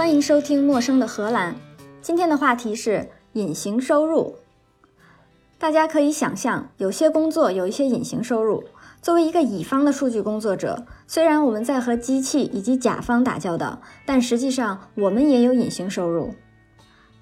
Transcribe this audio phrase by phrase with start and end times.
[0.00, 1.52] 欢迎收听《陌生的荷兰》。
[2.00, 4.34] 今天的话题是隐形收入。
[5.58, 8.64] 大家可以想象，有些工作有一些隐形收入。
[9.02, 16.32] 作为一个乙方的数据工作者，虽然我们在和机器以及甲方打交道，但实际上我们也有隐形收入。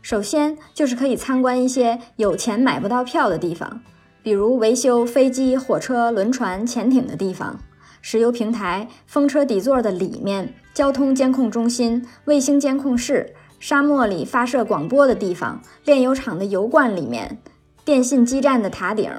[0.01, 3.81] 首先就是可以参观一些有钱买不到票的地方，
[4.23, 7.59] 比如维修飞机、火车、轮船、潜艇的地方。
[8.01, 17.43] 石油平台、风车底座的里面、交通监控中心、卫星监控室、沙漠里发射广播的地方、炼油厂的油罐里面、
[17.85, 19.11] 电信基站的塔顶。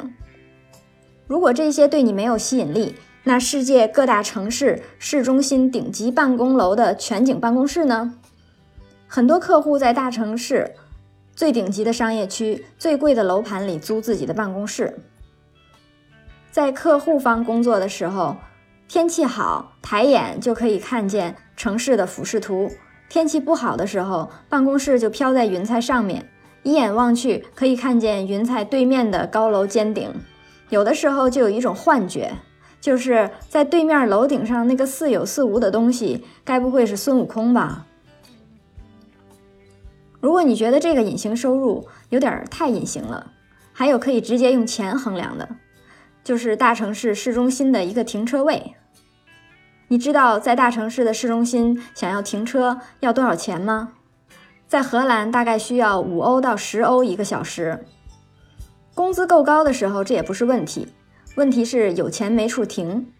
[1.28, 2.96] 如果这些对你没有吸引力，
[3.26, 8.14] 那世界各大城市市中心顶级办公楼的全景办公室呢？
[9.06, 10.76] 很多客户在大城市
[11.36, 14.98] 最顶级的商业区、最贵的楼盘里租自己的办公室，
[16.52, 18.38] 在客户方工作的时候。
[18.92, 22.70] 天气好，抬眼就可以看见城市的俯视图；
[23.10, 26.30] 天气不好的时候，办公室就飘在云彩上面，
[26.64, 30.10] 一眼望去可以看见云彩对面的高楼尖顶。
[30.70, 32.32] 有的时候就有一种幻觉，
[32.80, 37.86] 就是在对面楼顶上那个似有似无的东西，该不会是孙悟空吧？
[40.22, 43.34] 如果你觉得这个隐形收入有点太隐形了，
[43.74, 45.50] 还有可以直接用钱衡量的，
[46.24, 48.76] 就是大城市市中心的一个停车位。
[49.92, 53.94] 你知道在大城市的市中心想要停车要多少钱吗？
[54.68, 57.84] 在荷兰大概需要五欧到十欧一个小时。
[58.94, 60.90] 工资够高的时候这也不是问题，
[61.36, 63.12] 问题是有钱没处停。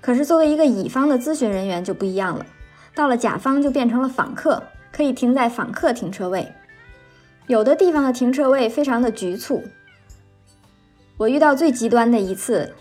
[0.00, 2.44] 可是作为一个乙方的咨询人员就不一样了，
[2.92, 6.52] 到了甲方就变成了访客，可以停在访客停车位。
[7.46, 9.62] 有的地方的停车位非常的局促。
[11.16, 12.74] 我遇到最极端的一次。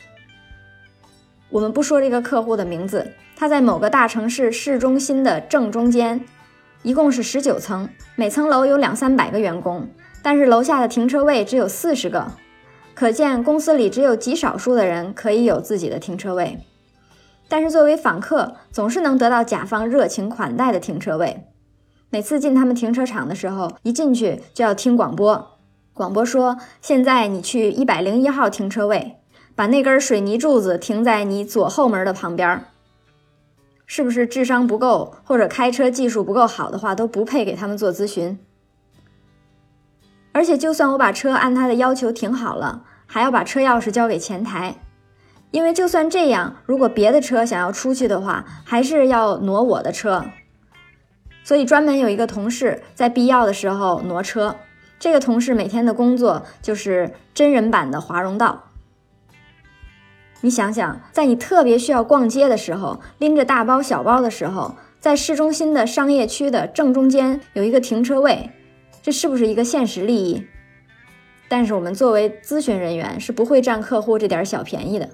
[1.50, 6.26] 我们不说这个客户的名字，他在某个大城市市中心的正中间，
[6.82, 9.88] 一共是十九层，每层楼有两三百个员工，
[10.22, 12.32] 但是楼下的停车位只有四十个，
[12.94, 16.60] 可见公司里只有极少数的人可以有自己的停车位。
[17.48, 21.46] 但是作为访客，总是能得到甲方热情款待的停车位。
[22.10, 25.58] 每次进他们停车场的时候，一进去就要听广播，
[25.94, 29.18] 广播说：“现在你去一百零一号停车位。”
[29.56, 32.66] 把那根水泥柱子停在你左后门的旁边，
[33.86, 38.38] 是不是智商不够或者开车技术不够好的话，都不配给他们做咨询？
[40.34, 44.76] 而且，就算我把车按他的要求停好了，还要把车钥匙交给前台，
[45.52, 50.26] 因为就算这样，如果别的车想要出去的话，还是要挪我的车。
[51.46, 54.58] 所以，专门有一个同事在必要的时候挪车。
[55.00, 58.72] 这个同事每天的工作就是真人版的华容道。
[60.46, 68.52] 你想想，在你特别需要逛街的时候，拎着大包小包的时候，在市中心的商业区的正中间有一个停车位，
[69.02, 70.46] 这是不是一个现实利益？
[71.48, 75.10] 但是我们作为咨询人员是不会占客户这点小便宜的，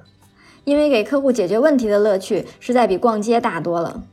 [0.65, 4.03] 因为给客户解决问题的乐趣实在比逛街大多了。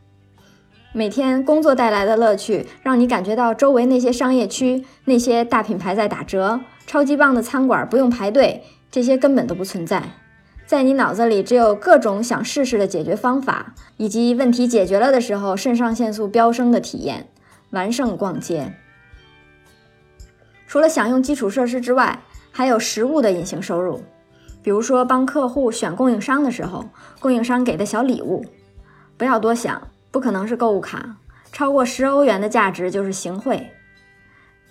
[0.93, 10.01] 每天工作带来的乐趣，让你感觉到周围那些商业区那些大品牌在打折，超级棒的餐馆不用排队，这些根本都不存在。
[10.69, 17.27] 在你脑子里只有各种想试试的解决方法，以及问题解决了的时候肾上腺素飙升的体验，
[17.71, 18.75] 完胜逛街。
[20.67, 22.21] 除了享用基础设施之外，
[22.53, 24.03] 还有实物的隐形收入，
[24.63, 26.85] 比如说帮客户选供应商的时候，
[27.19, 28.45] 供应商给的小礼物。
[29.17, 31.17] 不要多想，不可能是购物卡，
[31.51, 33.71] 超过十欧元的价值就是行贿。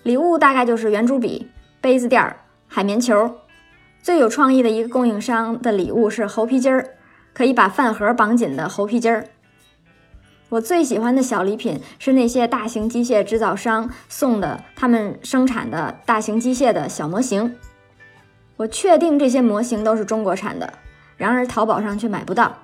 [0.03, 1.50] 礼物大概就是圆珠笔、
[1.81, 2.38] 杯子垫儿、
[2.68, 3.40] 海绵球。
[4.07, 6.91] 最有创意的一个供应商的礼物是猴皮筋儿，
[7.34, 9.28] 可以把饭盒绑紧的猴皮筋儿。
[10.47, 17.53] 我最喜欢的小礼品是那些大型机械制造商送的他们生产的大型机械的小模型。
[18.56, 20.72] 我确定这些模型都是中国产的，
[21.17, 22.59] 然而淘宝上却买不到，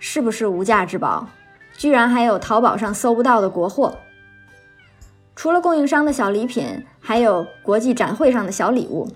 [0.00, 1.28] 是不是无价之宝？
[1.76, 3.96] 居然还有淘宝上搜不到的国货。
[5.36, 9.08] 除了供应商的小礼品，还有国际展会上的小礼物。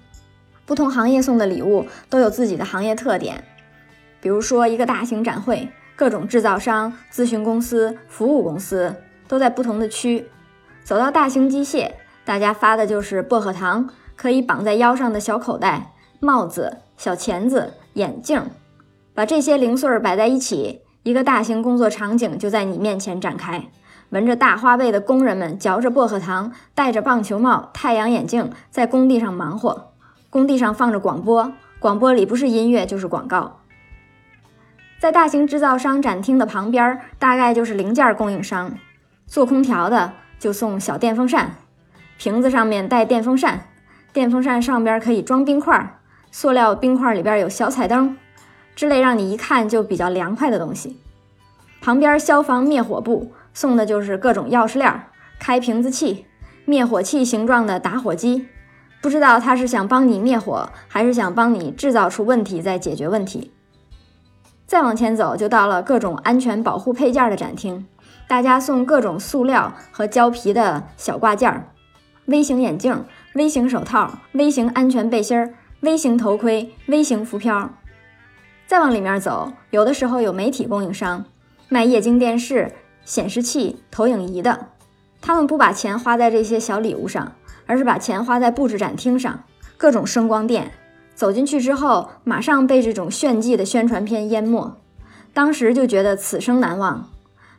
[0.68, 3.42] 不同行业送的礼物都有自己的行业特点，
[4.20, 8.94] 比如说一个大型展会，各种制造商、咨询公司、服务公司
[9.26, 10.28] 都在不同的区。
[10.84, 11.92] 走到大型机械，
[12.22, 18.42] 大家发的就是薄荷糖，可以绑在腰上的小口袋、帽子、小钳子、眼镜，
[19.14, 23.64] 把这些零碎儿摆在一起，一个大型工作场景就在你面前展开。
[24.10, 29.94] 纹着大花背的工人们嚼着薄荷糖，戴着棒球帽、太阳眼镜，在工地上忙活。
[30.30, 33.60] 工地上放着广播，广播里不是音乐就是广告。
[34.98, 38.74] 在大型制造商展厅的旁边，大概就是零件供应商，
[39.26, 41.54] 做空调的就送小电风扇，
[42.18, 43.68] 瓶子上面带电风扇，
[44.12, 45.98] 电风扇上边可以装冰块，
[46.30, 48.18] 塑料冰块里边有小彩灯，
[48.76, 51.00] 之类让你一看就比较凉快的东西。
[51.80, 55.02] 旁边消防灭火部送的就是各种钥匙链、
[55.38, 56.26] 开瓶子器、
[56.66, 58.48] 灭火器形状的打火机。
[59.00, 63.52] 不知道他是想帮你灭火，还是想帮你制造出问题再解决问题。
[64.66, 67.86] 再往前走，就到了各种安全保护配件的展厅，
[68.26, 71.68] 大家送各种塑料和胶皮的小挂件儿、
[72.26, 73.04] 微型眼镜、
[73.34, 77.70] 微型手套、微型安全背心儿、微型头盔、微型浮漂。
[78.66, 81.24] 再往里面走，有的时候有媒体供应商
[81.70, 82.70] 卖液晶电视、
[83.04, 84.66] 显示器、投影仪的，
[85.22, 87.32] 他们不把钱花在这些小礼物上。
[87.68, 89.44] 而是把钱花在布置展厅上，
[89.76, 90.72] 各种声光电，
[91.14, 94.76] 走进去之后，马上被这种炫技的宣传片淹没，
[95.34, 97.08] 当时就觉得此生难忘。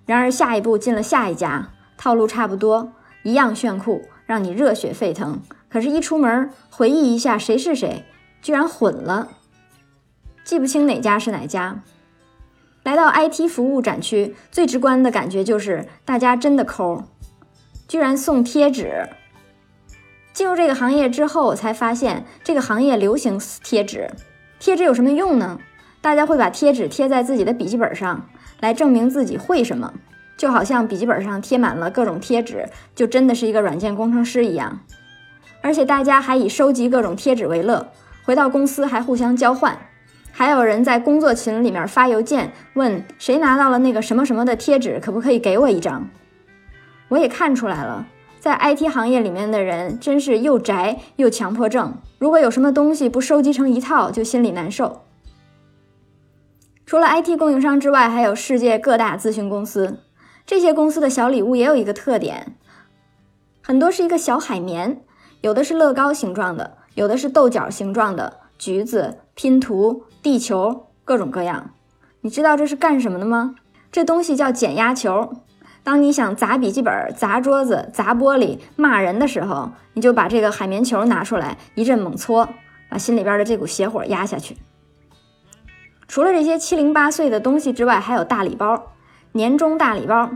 [0.06, 2.92] 然而下一步进了下一家，套路差不多，
[3.22, 5.40] 一样炫酷，让你热血沸腾。
[5.70, 8.04] 可是，一出门回忆一下谁是谁，
[8.42, 9.28] 居然混了，
[10.44, 11.84] 记不清哪家是哪家。
[12.82, 17.04] 来到 IT 服务展区，最直观的感觉就是大家真的抠，
[17.88, 19.08] 居然送贴纸。
[20.40, 24.10] 进入这个行业之后，才发现这个行业流行贴纸。
[24.58, 25.60] 贴纸有什么用呢？
[26.00, 28.26] 大家会把贴纸贴在自己的笔记本上，
[28.62, 29.94] 来证明自己会什么，
[30.38, 34.80] 就好像笔记本上贴满了各种贴纸，就真的是一个软件工程师一样。
[35.60, 37.92] 而且大家还以收集各种贴纸为乐，
[38.24, 39.78] 回到公司还互相交换，
[40.32, 46.08] 还有人在工作群里面发邮件问谁拿到了那个什么什么的贴纸，可不可以给我一张？
[47.10, 48.08] 我也看出来了。
[48.40, 51.94] 在 IT 行业里面的人真是又宅又强迫症。
[52.18, 55.02] 如果有什么东西不收集成一套，就心里难受。
[56.86, 60.00] 除了 IT 供应商之外，还有世界各大咨询公司。
[60.46, 62.56] 这些公司的小礼物也有一个特点，
[63.62, 65.02] 很多是一个小海绵，
[65.42, 71.72] 有的是乐高形状的，有的是豆角形状的，橘子、拼图、地球，各种各样。
[72.22, 73.56] 你知道这是干什么的吗？
[73.92, 75.34] 这东西叫减压球。
[75.84, 82.50] 当你想砸笔记本、砸桌子、砸玻璃、骂人的时候，你就把这个海绵球拿出来，一阵猛搓，
[82.90, 84.58] 把心里边的这股邪火压下去。
[86.08, 88.94] 除了这些七零八碎的东西之外，还有大礼包，
[89.32, 90.30] 年终大礼包。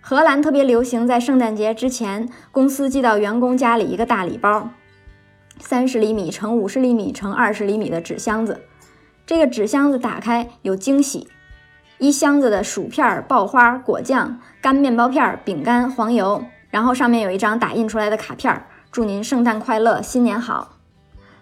[0.00, 4.70] 荷兰特别流行在圣诞节之前，公司寄到员工家里一个大礼包，
[5.58, 8.62] 三十厘米乘五十厘米乘二十厘米的纸箱子，
[9.26, 11.28] 这个纸箱子打开有惊喜。
[12.00, 20.76] 一箱子的薯片、爆花、果酱、干面包片、饼干、黄油，然后上面有一张打印出来的卡片，祝您圣诞快乐，新年好。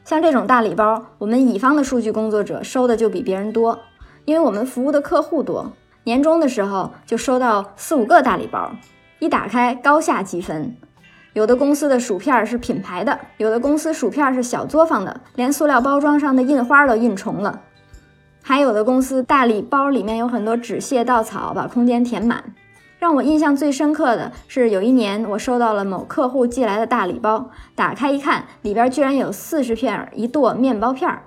[0.05, 3.78] 像这种大礼包，我们乙方的数据工作者收的就比别人多，
[4.25, 5.70] 因为我们服务的客户多。
[6.02, 8.72] 年终的时候就收到四五个大礼包，
[9.20, 10.76] 一打开高下积分。
[11.34, 17.60] 有的公司的薯片是品牌的，有的公司薯片是小作坊的，连塑料包装上的印花都印重了。
[18.49, 22.43] 还有的公司大礼包里面有很多纸屑稻草，把空间填满。
[22.99, 31.25] 让我印象最深刻的是，有一年我收到了某客户寄来的大礼包，打开一看，里边居然有四十片一垛面包片儿，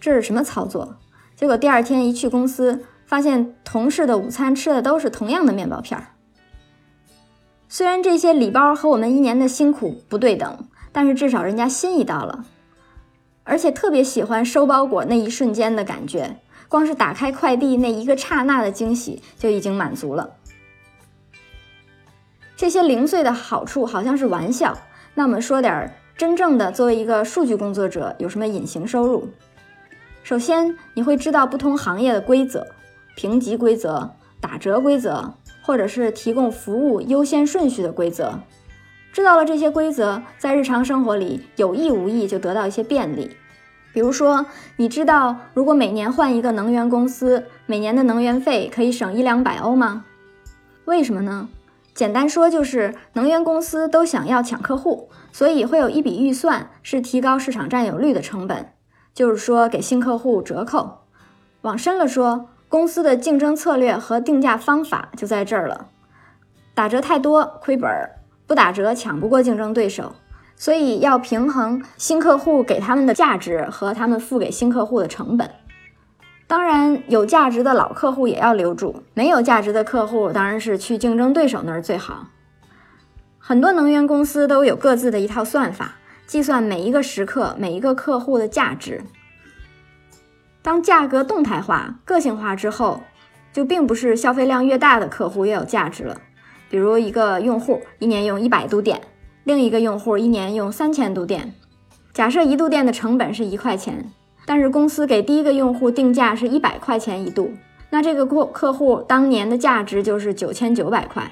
[0.00, 0.96] 这是什么操作？
[1.36, 6.06] 结果第二天一去公司，发现同事的午餐吃的都是同样的面包片儿。
[7.68, 12.46] 虽然这些礼包和我们一年的辛苦不对等，但是至少人家心意到了，
[13.44, 16.38] 而且特别喜欢收包裹那一瞬间的感觉。
[16.72, 20.36] 光是打开快递那一个刹那的惊喜就已经满足了。
[22.56, 24.78] 这些零碎的好处好像是玩笑，
[25.14, 26.72] 那我们说点真正的。
[26.72, 29.28] 作为一个数据工作者，有什么隐形收入？
[30.22, 32.66] 首先，你会知道不同行业的规则、
[33.16, 34.10] 评级规则、
[34.40, 38.40] 打折规则，或者是提供服务优先顺序的规则。
[39.12, 43.36] 知道了这些规则，在日常生活里有意无意就得到一些便利。
[43.92, 44.46] 比如说，
[44.76, 50.04] 你知道如果每年换一个能源公司，每年的能源费可以省一两百欧吗？
[50.86, 51.48] 为什么呢？
[51.94, 58.72] 简单说就是能源公司都想要抢客户，所以会有一笔预算是提高市场占有率的成本，
[59.12, 61.00] 就是说给新客户折扣。
[61.60, 65.88] 往深了说，公司的竞争策略和定价方法就在这儿了。
[66.72, 67.90] 打折太多亏本，
[68.46, 70.14] 不打折抢不过竞争对手。
[70.56, 75.50] 所以要平衡新客户给他们的价值和他们付给新客户的成本。
[76.46, 82.26] 当然，有价值的老客户也要留住，没有价值的客户当然是去竞争对手那儿最好。
[83.38, 85.94] 很多能源公司都有各自的一套算法，
[86.26, 89.02] 计算每一个时刻每一个客户的价值。
[90.60, 93.00] 当价格动态化、个性化之后，
[93.52, 96.20] 就并不是消费量越大的客户越有价值了。
[96.70, 99.00] 比如一个用户一年用一百度电，
[99.44, 101.52] 另一个用户一年用三千度电。
[102.12, 104.10] 假设一度电的成本是一块钱，
[104.46, 107.52] 但是公司给第一个用户定价是一百块钱一度，
[107.90, 111.30] 那这个客客户当年的价值就是九千九百块。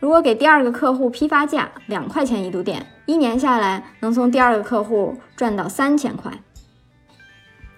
[0.00, 6.32] 如果给第二个客户批发价两块钱一度电，一年下来能从第二个客户赚到三千块。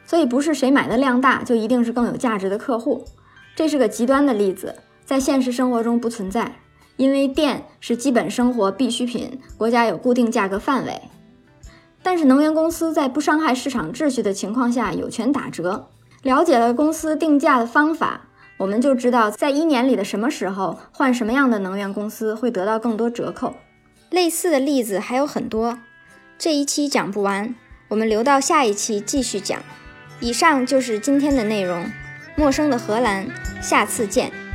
[0.04, 3.04] 所以不是谁买的量大就一定是更有价值的客户，
[3.54, 6.52] 这是个极端的例子，在现实生活中不存在。
[6.98, 11.00] 因为电是基本生活必需品，国家有固定价格范围。
[12.02, 15.88] 但是能源公司在不伤害市场秩序的情况下有权打折。
[16.22, 23.54] 了解了公司定价的方法，我们就知道在一年里的什么时候换什么样的能源公司会得到更多折扣。
[24.10, 25.78] 类似的例子还有很多，
[26.36, 27.54] 这一期讲不完，
[27.88, 29.60] 我们留到下一期继续讲。
[30.20, 31.86] 以上就是今天的内容，
[32.36, 33.28] 陌生的荷兰，
[33.62, 34.47] 下次见。